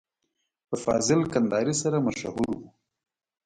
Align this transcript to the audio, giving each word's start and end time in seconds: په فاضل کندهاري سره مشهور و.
په 0.67 0.75
فاضل 0.83 1.21
کندهاري 1.33 1.75
سره 1.81 1.97
مشهور 2.07 2.47
و. 2.57 2.61